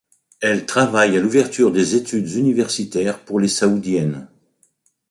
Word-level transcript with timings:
Elle 0.39 0.65
travaille 0.65 1.15
à 1.15 1.19
l'ouverture 1.21 1.71
des 1.71 1.93
études 1.93 2.31
universitaires 2.31 3.19
pour 3.23 3.39
les 3.39 3.47
Saoudiennes. 3.47 4.27